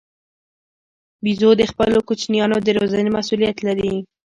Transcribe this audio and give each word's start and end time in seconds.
بیزو 1.23 1.49
د 1.57 1.61
خپلو 1.71 1.97
کوچنیانو 2.07 2.57
د 2.61 2.67
روزنې 2.77 3.09
مسوولیت 3.17 3.57
لري. 3.67 3.93